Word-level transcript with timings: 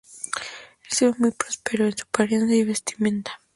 Él 0.89 0.97
se 0.97 1.05
ve 1.09 1.13
muy 1.19 1.29
próspero 1.29 1.83
con 1.85 1.95
su 1.95 2.05
apariencia 2.05 2.55
y 2.55 2.63
vestimenta. 2.63 3.39